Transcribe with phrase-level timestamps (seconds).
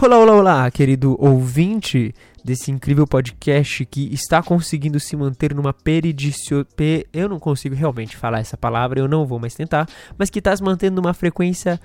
[0.00, 6.64] Olá, olá, olá, querido ouvinte desse incrível podcast que está conseguindo se manter numa peridicio...
[6.76, 7.06] Pe...
[7.12, 10.56] Eu não consigo realmente falar essa palavra, eu não vou mais tentar, mas que está
[10.56, 11.80] se mantendo numa frequência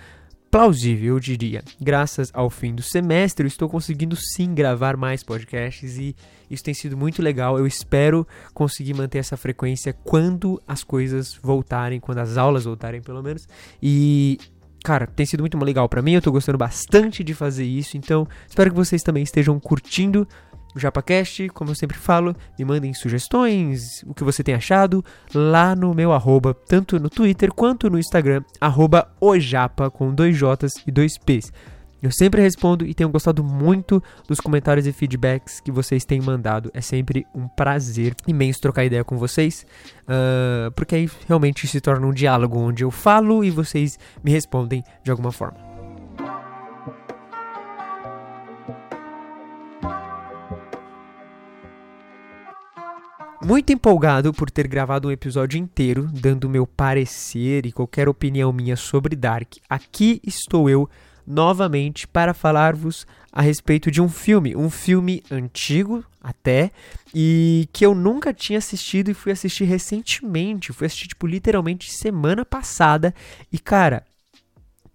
[0.49, 1.63] plausível, eu diria.
[1.79, 6.15] Graças ao fim do semestre, eu estou conseguindo sim gravar mais podcasts e
[6.49, 7.59] isso tem sido muito legal.
[7.59, 13.21] Eu espero conseguir manter essa frequência quando as coisas voltarem, quando as aulas voltarem, pelo
[13.21, 13.47] menos.
[13.83, 14.39] E
[14.87, 18.25] cara, tem sido muito legal para mim, eu tô gostando bastante de fazer isso, então
[18.47, 20.25] espero que vocês também estejam curtindo
[20.73, 25.03] o JapaCast, como eu sempre falo, me mandem sugestões, o que você tem achado,
[25.35, 30.81] lá no meu arroba, tanto no Twitter quanto no Instagram, arroba ojapa, com dois J's
[30.87, 31.51] e dois P's.
[32.01, 36.69] Eu sempre respondo e tenho gostado muito dos comentários e feedbacks que vocês têm mandado.
[36.73, 39.65] É sempre um prazer imenso trocar ideia com vocês,
[40.03, 44.83] uh, porque aí realmente se torna um diálogo onde eu falo e vocês me respondem
[45.03, 45.67] de alguma forma.
[53.43, 58.75] Muito empolgado por ter gravado um episódio inteiro, dando meu parecer e qualquer opinião minha
[58.75, 60.89] sobre Dark, aqui estou eu
[61.27, 66.71] novamente para falar-vos a respeito de um filme, um filme antigo até,
[67.13, 72.45] e que eu nunca tinha assistido e fui assistir recentemente, fui assistir tipo literalmente semana
[72.45, 73.13] passada,
[73.51, 74.03] e cara,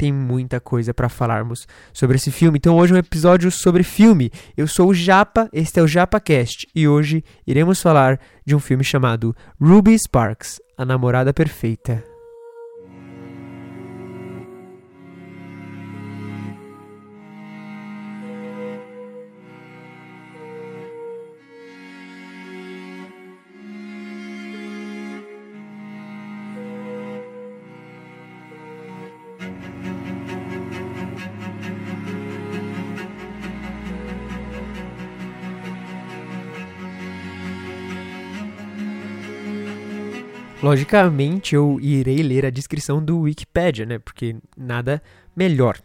[0.03, 2.58] tem muita coisa para falarmos sobre esse filme.
[2.58, 4.33] Então hoje é um episódio sobre filme.
[4.56, 8.83] Eu sou o Japa, este é o JapaCast e hoje iremos falar de um filme
[8.83, 12.11] chamado Ruby Sparks, a namorada perfeita.
[40.62, 43.98] Logicamente, eu irei ler a descrição do Wikipedia, né?
[43.98, 45.03] Porque nada
[45.34, 45.76] melhor.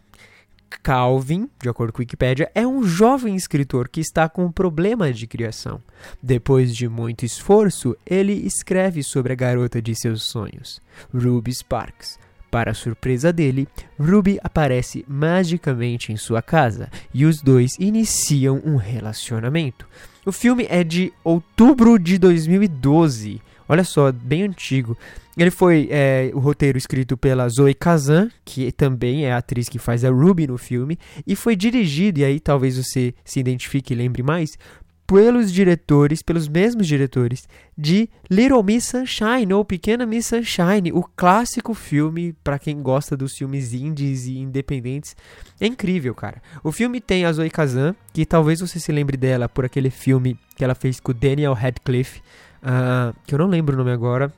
[0.82, 5.12] Calvin, de acordo com a Wikipedia, é um jovem escritor que está com um problema
[5.12, 5.82] de criação.
[6.22, 10.80] Depois de muito esforço, ele escreve sobre a garota de seus sonhos,
[11.12, 12.16] Ruby Sparks.
[12.48, 13.66] Para surpresa dele,
[13.98, 19.86] Ruby aparece magicamente em sua casa e os dois iniciam um relacionamento.
[20.24, 24.96] O filme é de outubro de 2012 Olha só, bem antigo.
[25.36, 29.78] Ele foi é, o roteiro escrito pela Zoe Kazan, que também é a atriz que
[29.78, 33.96] faz a Ruby no filme, e foi dirigido, e aí talvez você se identifique e
[33.96, 34.58] lembre mais,
[35.06, 41.72] pelos diretores, pelos mesmos diretores, de Little Miss Sunshine, ou Pequena Miss Sunshine, o clássico
[41.72, 45.16] filme para quem gosta dos filmes indies e independentes.
[45.58, 46.42] É incrível, cara.
[46.62, 50.36] O filme tem a Zoe Kazan, que talvez você se lembre dela por aquele filme
[50.54, 52.20] que ela fez com o Daniel Radcliffe,
[52.62, 54.32] uh, que eu não lembro o nome agora.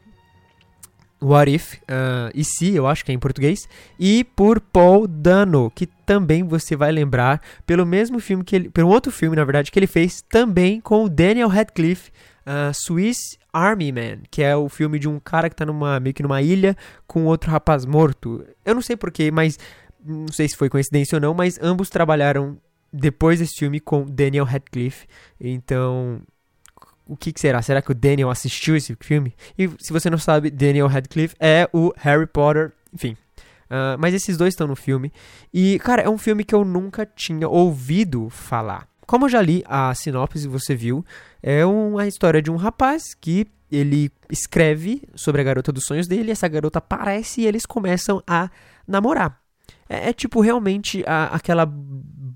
[1.22, 5.70] What If, uh, e se, eu acho que é em português, e por Paul Dano,
[5.70, 9.70] que também você vai lembrar pelo mesmo filme que ele, pelo outro filme, na verdade,
[9.70, 12.10] que ele fez também com o Daniel Radcliffe,
[12.46, 16.14] uh, Swiss Army Man, que é o filme de um cara que tá numa, meio
[16.14, 16.74] que numa ilha
[17.06, 18.42] com outro rapaz morto.
[18.64, 19.58] Eu não sei porquê, mas
[20.02, 22.56] não sei se foi coincidência ou não, mas ambos trabalharam
[22.90, 25.06] depois desse filme com Daniel Radcliffe,
[25.38, 26.22] então
[27.10, 27.60] o que, que, será?
[27.60, 29.34] Será que o Daniel assistiu esse filme?
[29.58, 33.16] E se você não sabe, Daniel Radcliffe é o Harry Potter, enfim.
[33.64, 35.12] Uh, mas esses dois estão no filme.
[35.52, 38.86] E, cara, é um filme que eu nunca tinha ouvido falar.
[39.06, 41.04] Como eu já li a sinopse, você viu,
[41.42, 46.30] é uma história de um rapaz que ele escreve sobre a garota dos sonhos dele,
[46.30, 48.48] essa garota aparece e eles começam a
[48.86, 49.40] namorar.
[49.88, 51.66] É, é tipo realmente a, aquela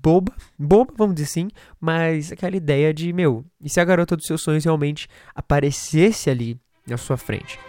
[0.01, 1.47] boba, boba, vamos dizer assim,
[1.79, 6.59] mas aquela ideia de, meu, e se a garota dos seus sonhos realmente aparecesse ali
[6.87, 7.59] na sua frente?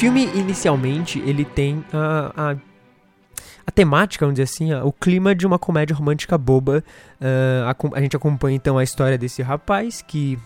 [0.00, 2.56] Filme, inicialmente, ele tem a, a,
[3.66, 6.82] a temática, vamos dizer assim, a, o clima de uma comédia romântica boba.
[7.20, 10.38] A, a gente acompanha, então, a história desse rapaz que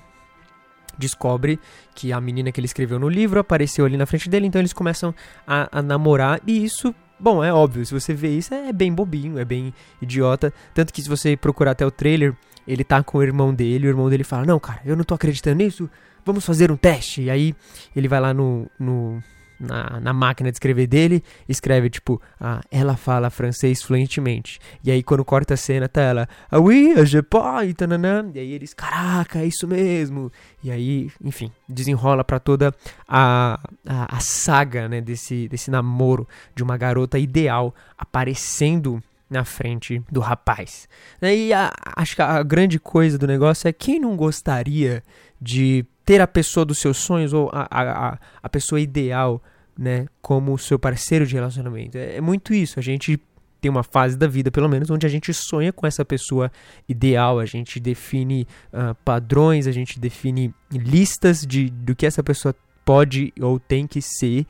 [0.98, 1.60] descobre
[1.94, 4.72] que a menina que ele escreveu no livro apareceu ali na frente dele, então eles
[4.72, 5.14] começam
[5.46, 9.38] a, a, namorar, e isso, bom, é óbvio, se você vê isso, é bem bobinho,
[9.38, 9.72] é bem
[10.02, 12.34] idiota, tanto que se você procurar até o trailer,
[12.66, 15.14] ele tá com o irmão dele, o irmão dele fala: Não, cara, eu não tô
[15.14, 15.88] acreditando nisso,
[16.24, 17.22] vamos fazer um teste.
[17.22, 17.54] E aí
[17.94, 19.22] ele vai lá no, no
[19.64, 24.58] na, na máquina de escrever dele, escreve tipo, ah, ela fala francês fluentemente.
[24.82, 28.38] E aí quando corta a cena, tá ela, ah oui, je pas, e, tananã, e
[28.38, 30.30] aí eles, caraca, é isso mesmo.
[30.62, 32.74] E aí, enfim, desenrola para toda
[33.08, 40.02] a, a, a, saga, né, desse, desse namoro de uma garota ideal aparecendo na frente
[40.10, 40.88] do rapaz.
[41.20, 45.02] E a, acho que a grande coisa do negócio é quem não gostaria
[45.40, 49.42] de ter a pessoa dos seus sonhos ou a, a, a pessoa ideal,
[49.78, 51.96] né, como seu parceiro de relacionamento.
[51.96, 52.78] É, é muito isso.
[52.78, 53.20] A gente
[53.60, 56.52] tem uma fase da vida, pelo menos, onde a gente sonha com essa pessoa
[56.86, 62.54] ideal, a gente define uh, padrões, a gente define listas de do que essa pessoa
[62.84, 64.46] pode ou tem que ser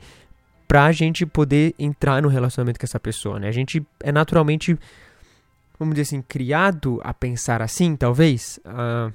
[0.67, 3.47] pra gente poder entrar no relacionamento com essa pessoa, né?
[3.47, 4.77] A gente é naturalmente,
[5.79, 8.59] vamos dizer assim, criado a pensar assim, talvez.
[8.65, 9.13] Uh,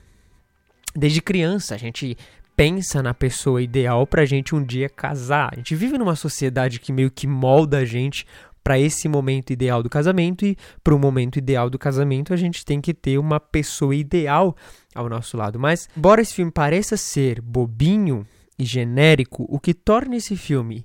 [0.97, 2.17] desde criança, a gente
[2.61, 5.49] pensa na pessoa ideal pra gente um dia casar.
[5.51, 8.27] A gente vive numa sociedade que meio que molda a gente
[8.63, 12.63] para esse momento ideal do casamento e para o momento ideal do casamento a gente
[12.63, 14.55] tem que ter uma pessoa ideal
[14.95, 15.59] ao nosso lado.
[15.59, 18.27] Mas, embora esse filme pareça ser bobinho
[18.59, 20.85] e genérico, o que torna esse filme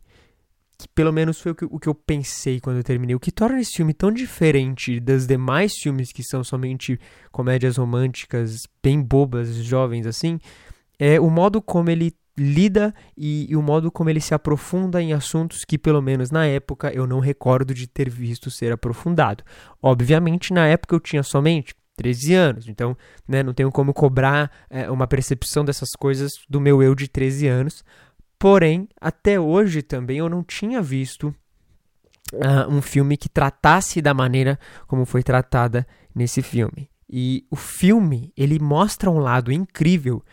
[0.78, 3.16] que pelo menos foi o que, o que eu pensei quando eu terminei.
[3.16, 7.00] O que torna esse filme tão diferente das demais filmes que são somente
[7.32, 10.40] comédias românticas, bem bobas, jovens assim,
[11.00, 15.14] é o modo como ele lida e, e, o modo como ele se aprofunda em
[15.14, 19.44] assuntos que, pelo menos na época, eu não recordo de ter visto ser aprofundado.
[19.82, 24.92] Obviamente, na época eu tinha somente 13 anos, então né, não tenho como cobrar é,
[24.92, 27.86] uma percepção dessas coisas do meu eu de 13 anos,
[28.38, 31.34] Porém, até hoje também eu não tinha visto
[32.34, 36.90] uh, um filme que tratasse da maneira como foi tratada nesse filme.
[37.10, 40.24] E o filme, ele mostra um lado incrível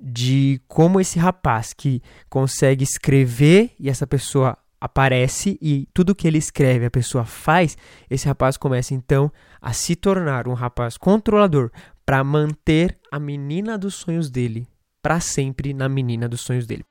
[0.00, 6.38] de como esse rapaz que consegue escrever e essa pessoa aparece e tudo que ele
[6.38, 7.76] escreve a pessoa faz,
[8.10, 11.70] esse rapaz começa então a se tornar um rapaz controlador
[12.04, 14.68] para manter a menina dos sonhos dele
[15.02, 16.84] para sempre na menina dos sonhos dele.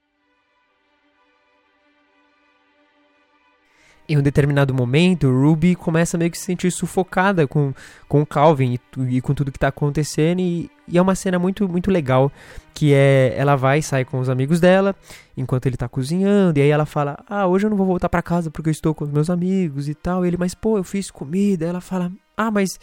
[4.08, 7.74] Em um determinado momento, Ruby começa meio que se sentir sufocada com,
[8.08, 10.40] com o Calvin e, e com tudo que está acontecendo.
[10.40, 12.32] E, e, é uma cena muito, muito legal.
[12.74, 14.96] Que é ela vai sair com os amigos dela
[15.36, 16.60] enquanto ele está cozinhando.
[16.60, 18.94] E aí ela fala: Ah, hoje eu não vou voltar para casa porque eu estou
[18.94, 20.24] com os meus amigos e tal.
[20.24, 21.66] E ele, mas pô, eu fiz comida.
[21.66, 22.80] ela fala: Ah, mas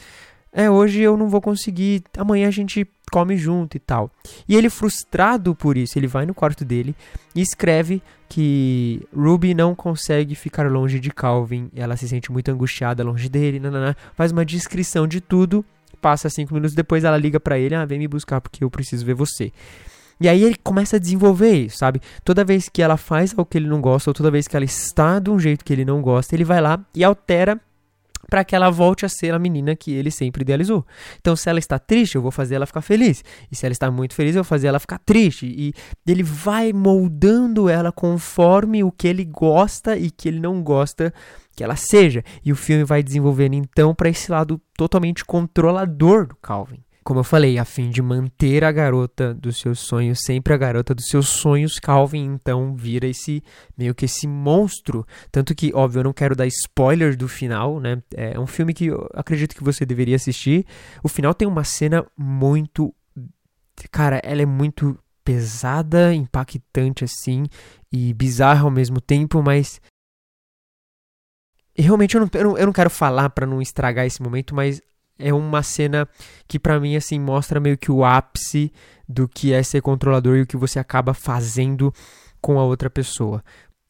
[0.52, 4.10] é, hoje eu não vou conseguir, amanhã a gente come junto e tal.
[4.48, 6.94] E ele, frustrado por isso, ele vai no quarto dele
[7.34, 13.04] e escreve que Ruby não consegue ficar longe de Calvin, ela se sente muito angustiada
[13.04, 15.64] longe dele, nanana, faz uma descrição de tudo,
[16.00, 19.04] passa cinco minutos depois ela liga para ele, ah, vem me buscar porque eu preciso
[19.04, 19.52] ver você.
[20.20, 22.00] E aí ele começa a desenvolver isso, sabe?
[22.24, 24.64] Toda vez que ela faz algo que ele não gosta, ou toda vez que ela
[24.64, 27.60] está de um jeito que ele não gosta, ele vai lá e altera
[28.28, 30.86] para que ela volte a ser a menina que ele sempre idealizou.
[31.20, 33.24] Então, se ela está triste, eu vou fazer ela ficar feliz.
[33.50, 35.46] E se ela está muito feliz, eu vou fazer ela ficar triste.
[35.46, 35.72] E
[36.06, 41.12] ele vai moldando ela conforme o que ele gosta e que ele não gosta
[41.54, 42.24] que ela seja.
[42.44, 47.24] E o filme vai desenvolvendo então para esse lado totalmente controlador do Calvin como eu
[47.24, 51.28] falei, a fim de manter a garota dos seus sonhos, sempre a garota dos seus
[51.28, 53.42] sonhos, Calvin então vira esse
[53.76, 55.06] meio que esse monstro.
[55.30, 58.00] Tanto que, óbvio, eu não quero dar spoiler do final, né?
[58.14, 60.64] É um filme que eu acredito que você deveria assistir.
[61.02, 62.94] O final tem uma cena muito.
[63.90, 67.46] Cara, ela é muito pesada, impactante assim,
[67.92, 69.80] e bizarra ao mesmo tempo, mas.
[71.74, 74.82] Realmente eu não, eu não, eu não quero falar para não estragar esse momento, mas
[75.22, 76.08] é uma cena
[76.46, 78.72] que para mim assim mostra meio que o ápice
[79.08, 81.92] do que é ser controlador e o que você acaba fazendo
[82.40, 83.42] com a outra pessoa.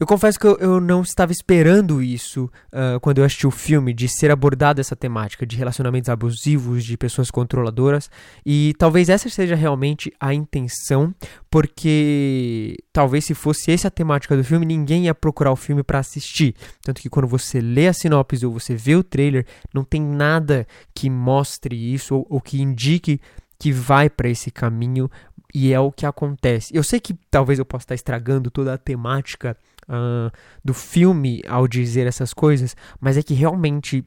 [0.02, 3.94] Eu confesso que eu, eu não estava esperando isso uh, quando eu assisti o filme,
[3.94, 8.10] de ser abordada essa temática de relacionamentos abusivos, de pessoas controladoras,
[8.44, 11.14] e talvez essa seja realmente a intenção,
[11.48, 16.00] porque talvez se fosse essa a temática do filme, ninguém ia procurar o filme para
[16.00, 16.56] assistir.
[16.82, 20.66] Tanto que quando você lê a sinopse ou você vê o trailer, não tem nada
[20.92, 23.20] que mostre isso ou, ou que indique
[23.62, 25.08] que vai para esse caminho
[25.54, 26.74] e é o que acontece.
[26.74, 30.32] Eu sei que talvez eu possa estar estragando toda a temática uh,
[30.64, 34.04] do filme ao dizer essas coisas, mas é que realmente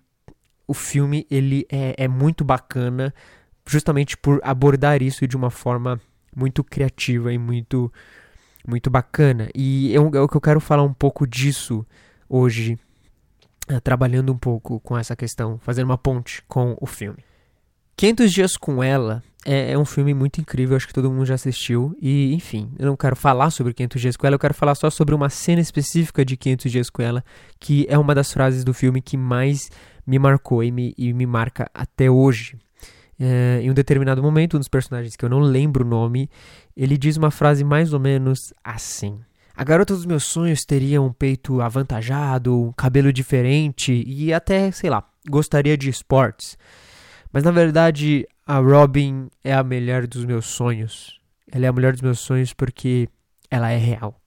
[0.68, 3.14] o filme ele é, é muito bacana
[3.68, 6.00] justamente por abordar isso de uma forma
[6.36, 7.92] muito criativa e muito
[8.68, 9.50] muito bacana.
[9.54, 11.86] E é, o que eu quero falar um pouco disso
[12.28, 12.80] hoje,
[13.72, 17.24] uh, trabalhando um pouco com essa questão, fazendo uma ponte com o filme.
[17.96, 21.36] 500 Dias com Ela é, é, um filme muito incrível, acho que todo mundo já
[21.36, 21.96] assistiu.
[22.02, 24.90] E, enfim, eu não quero falar sobre 500 Dias com Ela, eu quero falar só
[24.90, 27.24] sobre uma cena específica de 500 Dias com Ela,
[27.60, 29.70] que é uma das frases do filme que mais
[30.06, 32.58] me marcou e me, e me marca até hoje.
[33.20, 36.30] É, em um determinado momento, um dos personagens que eu não lembro o nome,
[36.76, 39.20] ele diz uma frase mais ou menos assim.
[39.56, 44.90] A garota dos meus sonhos teria um peito avantajado, um cabelo diferente e até, sei
[44.90, 46.58] lá, gostaria de esportes.
[47.32, 51.20] Mas na verdade, a Robin é a mulher dos meus sonhos.
[51.52, 53.10] Ela é a mulher dos meus sonhos porque
[53.50, 54.22] ela é real.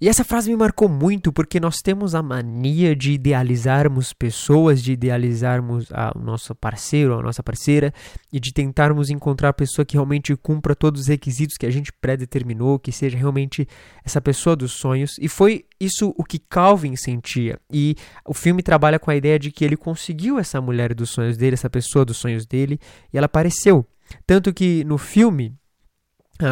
[0.00, 4.92] E essa frase me marcou muito porque nós temos a mania de idealizarmos pessoas, de
[4.92, 7.92] idealizarmos o nosso parceiro, a nossa parceira
[8.32, 11.92] e de tentarmos encontrar a pessoa que realmente cumpra todos os requisitos que a gente
[11.92, 13.66] predeterminou, que seja realmente
[14.04, 15.16] essa pessoa dos sonhos.
[15.20, 17.58] E foi isso o que Calvin sentia.
[17.72, 17.94] E
[18.26, 21.54] o filme trabalha com a ideia de que ele conseguiu essa mulher dos sonhos dele,
[21.54, 22.78] essa pessoa dos sonhos dele,
[23.12, 23.86] e ela apareceu.
[24.26, 25.54] Tanto que no filme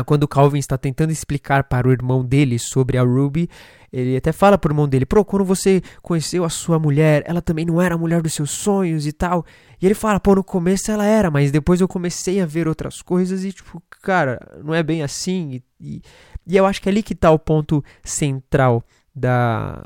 [0.07, 3.49] quando Calvin está tentando explicar para o irmão dele sobre a Ruby,
[3.93, 7.43] ele até fala para o irmão dele: Pô, quando você conheceu a sua mulher, ela
[7.43, 9.45] também não era a mulher dos seus sonhos e tal.
[9.81, 13.03] E ele fala: Pô, no começo ela era, mas depois eu comecei a ver outras
[13.03, 15.61] coisas e, tipo, cara, não é bem assim.
[15.81, 16.03] E, e,
[16.47, 18.83] e eu acho que é ali que está o ponto central
[19.15, 19.83] da,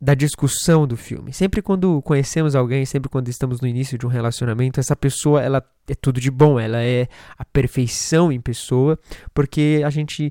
[0.00, 1.32] da discussão do filme.
[1.32, 5.62] Sempre quando conhecemos alguém, sempre quando estamos no início de um relacionamento, essa pessoa ela
[5.88, 8.98] é tudo de bom, ela é a perfeição em pessoa,
[9.32, 10.30] porque a gente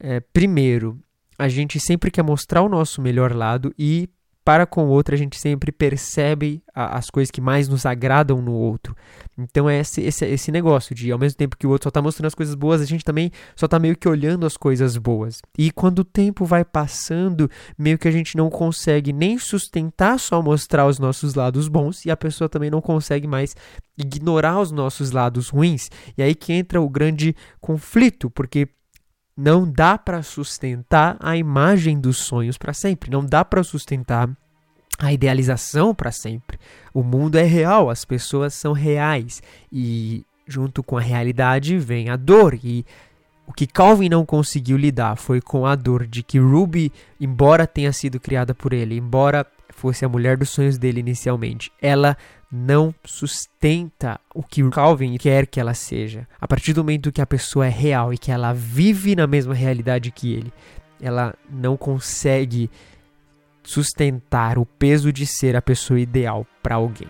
[0.00, 0.98] é, primeiro
[1.38, 4.08] a gente sempre quer mostrar o nosso melhor lado e
[4.44, 8.42] para com o outro, a gente sempre percebe a, as coisas que mais nos agradam
[8.42, 8.94] no outro.
[9.38, 12.02] Então é esse, esse, esse negócio de, ao mesmo tempo que o outro só está
[12.02, 15.40] mostrando as coisas boas, a gente também só está meio que olhando as coisas boas.
[15.58, 20.42] E quando o tempo vai passando, meio que a gente não consegue nem sustentar só
[20.42, 23.56] mostrar os nossos lados bons, e a pessoa também não consegue mais
[23.96, 25.90] ignorar os nossos lados ruins.
[26.18, 28.68] E aí que entra o grande conflito, porque
[29.36, 34.28] não dá para sustentar a imagem dos sonhos para sempre, não dá para sustentar
[34.98, 36.58] a idealização para sempre.
[36.92, 39.42] O mundo é real, as pessoas são reais.
[39.72, 42.58] E junto com a realidade vem a dor.
[42.62, 42.86] E
[43.46, 47.92] o que Calvin não conseguiu lidar foi com a dor de que Ruby, embora tenha
[47.92, 52.16] sido criada por ele, embora fosse a mulher dos sonhos dele inicialmente, ela
[52.56, 56.28] não sustenta o que Calvin quer que ela seja.
[56.40, 59.52] A partir do momento que a pessoa é real e que ela vive na mesma
[59.52, 60.52] realidade que ele,
[61.02, 62.70] ela não consegue
[63.64, 67.08] sustentar o peso de ser a pessoa ideal para alguém.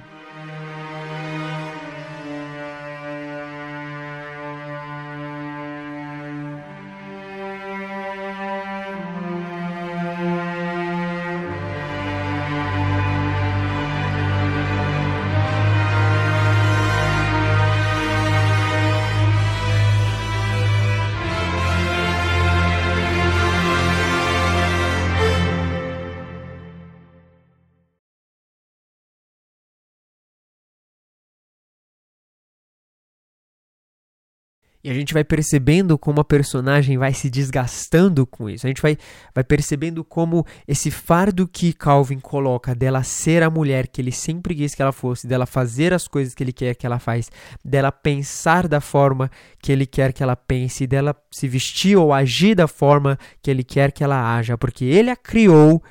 [34.84, 38.66] E a gente vai percebendo como a personagem vai se desgastando com isso.
[38.66, 38.98] A gente vai,
[39.34, 44.54] vai percebendo como esse fardo que Calvin coloca dela ser a mulher que ele sempre
[44.54, 47.30] quis que ela fosse, dela fazer as coisas que ele quer que ela faz,
[47.64, 52.54] dela pensar da forma que ele quer que ela pense, dela se vestir ou agir
[52.54, 55.82] da forma que ele quer que ela haja, porque ele a criou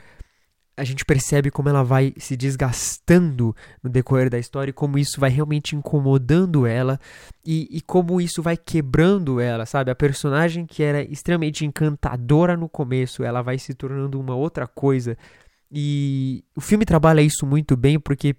[0.75, 5.19] a gente percebe como ela vai se desgastando no decorrer da história e como isso
[5.19, 6.99] vai realmente incomodando ela
[7.45, 9.91] e, e, como isso vai quebrando ela, sabe?
[9.91, 15.17] A personagem que era extremamente encantadora no começo, ela vai se tornando uma outra coisa.
[15.71, 18.35] E o filme trabalha isso muito bem porque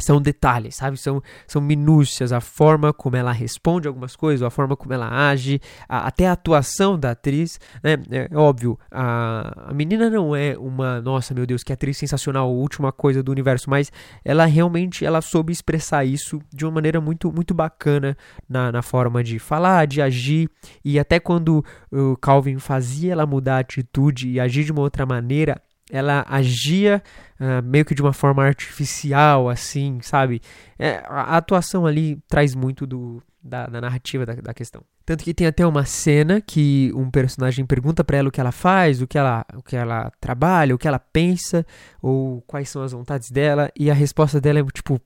[0.00, 0.96] são detalhes, sabe?
[0.96, 5.60] São, são minúcias, a forma como ela responde algumas coisas, a forma como ela age,
[5.88, 7.96] a, até a atuação da atriz, né?
[8.10, 12.92] É óbvio, a, a menina não é uma, nossa, meu Deus, que atriz sensacional, última
[12.92, 13.92] coisa do universo, mas
[14.24, 18.16] ela realmente, ela soube expressar isso de uma maneira muito, muito bacana
[18.48, 20.48] na, na forma de falar, de agir,
[20.84, 25.04] e até quando o Calvin fazia ela mudar a atitude e agir de uma outra
[25.06, 27.02] maneira, ela agia
[27.40, 30.40] uh, meio que de uma forma artificial, assim, sabe?
[30.78, 34.82] É, a atuação ali traz muito do, da, da narrativa da, da, questão.
[35.04, 38.52] Tanto que tem até uma cena que um personagem pergunta para ela o que ela
[38.52, 41.66] faz, o que ela, o que ela trabalha, o que ela pensa,
[42.00, 45.00] ou quais são as vontades dela, e a resposta dela é tipo,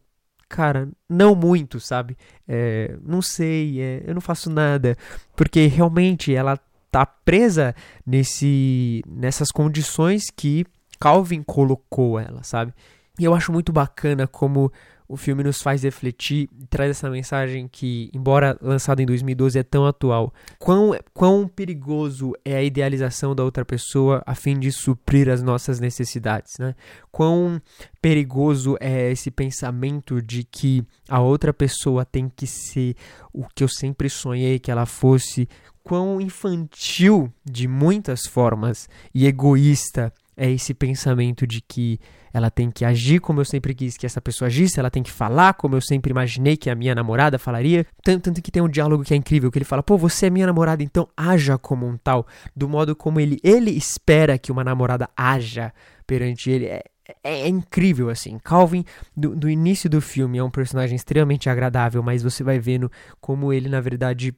[0.49, 2.17] cara, não muito, sabe?
[2.47, 4.97] É, não sei, é, eu não faço nada,
[5.35, 6.59] porque realmente ela
[6.95, 7.75] tá presa
[8.07, 10.65] nesse, nessas condições que
[11.01, 12.73] Calvin colocou ela, sabe?
[13.19, 14.73] E eu acho muito bacana como
[15.15, 19.63] o filme nos faz refletir e traz essa mensagem que, embora lançado em 2012, é
[19.63, 20.35] tão atual.
[20.59, 25.79] Quão, quão perigoso é a idealização da outra pessoa a fim de suprir as nossas
[25.79, 26.75] necessidades, né?
[27.13, 27.63] Quão
[28.03, 32.97] perigoso é esse pensamento de que a outra pessoa tem que ser
[33.33, 35.49] o que eu sempre sonhei que ela fosse,
[35.85, 42.01] quão infantil de muitas formas e egoísta é esse pensamento de que
[42.35, 45.13] ela tem que agir como eu sempre quis que essa pessoa agisse, ela tem que
[45.13, 47.87] falar como eu sempre imaginei que a minha namorada falaria.
[48.03, 50.31] Tanto, tanto que tem um diálogo que é incrível, que ele fala, pô, você é
[50.31, 54.65] minha namorada, então haja como um tal, do modo como ele, ele espera que uma
[54.65, 55.73] namorada haja
[56.05, 56.67] perante ele.
[56.67, 56.83] É,
[57.23, 58.37] é, é incrível, assim.
[58.43, 58.85] Calvin,
[59.17, 63.53] do, do início do filme, é um personagem extremamente agradável, mas você vai vendo como
[63.53, 64.35] ele, na verdade,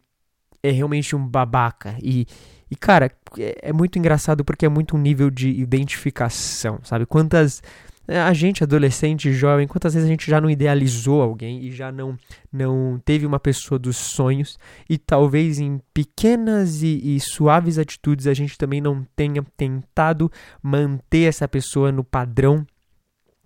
[0.69, 1.97] é realmente um babaca.
[2.03, 2.27] E,
[2.71, 7.07] e cara, é, é muito engraçado porque é muito um nível de identificação, sabe?
[7.07, 7.63] Quantas
[8.09, 11.91] é, a gente, adolescente, jovem, quantas vezes a gente já não idealizou alguém e já
[11.91, 12.17] não,
[12.53, 14.59] não teve uma pessoa dos sonhos
[14.89, 20.31] e talvez em pequenas e, e suaves atitudes a gente também não tenha tentado
[20.63, 22.65] manter essa pessoa no padrão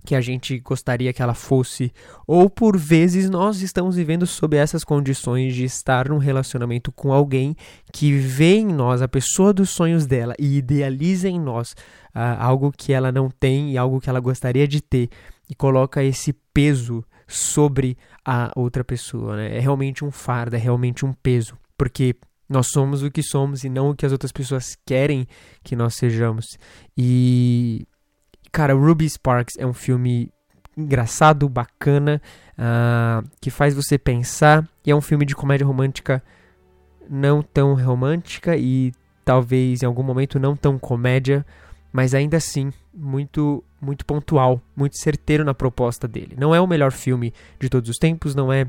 [0.04, 1.92] que a gente gostaria que ela fosse,
[2.26, 7.54] ou por vezes nós estamos vivendo sob essas condições de estar num relacionamento com alguém
[7.92, 11.72] que vê em nós a pessoa dos sonhos dela e idealiza em nós
[12.14, 15.08] uh, algo que ela não tem e algo que ela gostaria de ter
[15.48, 19.36] e coloca esse peso sobre a outra pessoa.
[19.36, 19.56] Né?
[19.56, 22.14] É realmente um fardo, é realmente um peso, porque
[22.48, 25.26] nós somos o que somos e não o que as outras pessoas querem
[25.62, 26.58] que nós sejamos.
[26.96, 27.86] E
[28.60, 30.30] Cara, Ruby Sparks é um filme
[30.76, 32.20] engraçado, bacana,
[32.58, 34.68] uh, que faz você pensar.
[34.84, 36.22] E é um filme de comédia romântica
[37.08, 38.92] não tão romântica e
[39.24, 41.42] talvez em algum momento não tão comédia,
[41.90, 46.36] mas ainda assim muito muito pontual, muito certeiro na proposta dele.
[46.36, 48.66] Não é o melhor filme de todos os tempos, não é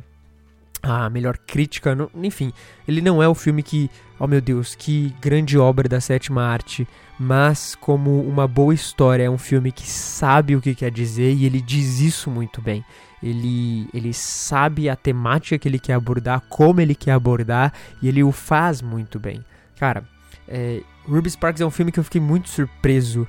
[0.81, 2.51] a melhor crítica, não, enfim,
[2.88, 6.88] ele não é o filme que, oh meu Deus, que grande obra da sétima arte,
[7.19, 11.46] mas como uma boa história, é um filme que sabe o que quer dizer e
[11.46, 12.83] ele diz isso muito bem.
[13.22, 18.24] Ele, ele sabe a temática que ele quer abordar, como ele quer abordar e ele
[18.24, 19.46] o faz muito bem.
[19.79, 20.03] Cara,
[20.48, 23.27] é, Ruby Sparks é um filme que eu fiquei muito surpreso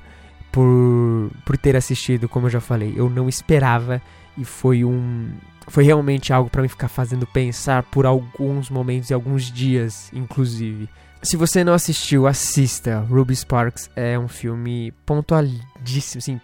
[0.50, 2.94] por, por ter assistido, como eu já falei.
[2.96, 4.00] Eu não esperava
[4.38, 5.30] e foi um
[5.68, 10.88] foi realmente algo para me ficar fazendo pensar por alguns momentos e alguns dias, inclusive.
[11.22, 12.98] Se você não assistiu, assista.
[13.00, 16.40] Ruby Sparks é um filme pontualíssimo, assim,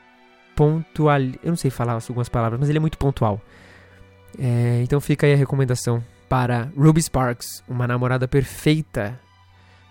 [0.54, 1.20] pontual.
[1.20, 3.40] Eu não sei falar algumas palavras, mas ele é muito pontual.
[4.38, 9.18] É, então fica aí a recomendação para Ruby Sparks, uma namorada perfeita.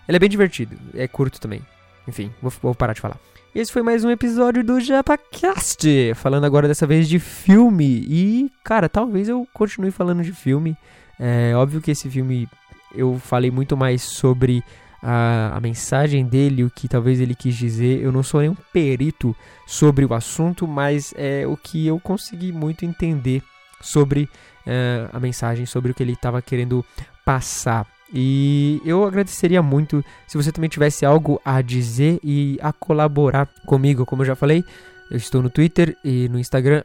[0.06, 1.60] Ele é bem divertido, é curto também.
[2.08, 3.18] Enfim, vou, vou parar de falar.
[3.54, 8.06] Esse foi mais um episódio do JapaCast, falando agora dessa vez de filme.
[8.08, 10.74] E, cara, talvez eu continue falando de filme.
[11.20, 12.48] É óbvio que esse filme
[12.94, 14.64] eu falei muito mais sobre
[15.02, 18.02] a, a, mensagem dele, o que talvez ele quis dizer.
[18.02, 22.86] Eu não sou nenhum perito sobre o assunto, mas é o que eu consegui muito
[22.86, 23.42] entender
[23.82, 24.30] sobre
[24.66, 26.82] é, a mensagem, sobre o que ele estava querendo
[27.22, 27.86] passar.
[28.12, 34.06] E eu agradeceria muito se você também tivesse algo a dizer e a colaborar comigo.
[34.06, 34.64] Como eu já falei,
[35.10, 36.82] eu estou no Twitter e no Instagram,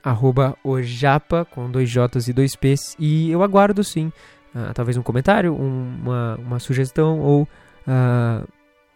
[0.63, 2.95] ojapa, com dois J's e dois P's.
[2.99, 4.11] E eu aguardo sim,
[4.53, 8.47] uh, talvez um comentário, um, uma, uma sugestão ou uh,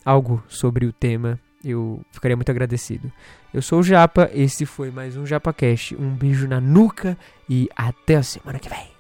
[0.04, 1.40] algo sobre o tema.
[1.64, 3.12] Eu ficaria muito agradecido.
[3.54, 5.96] Eu sou o Japa, esse foi mais um JapaCast.
[5.96, 7.18] Um beijo na nuca
[7.50, 8.98] e até a semana que vem.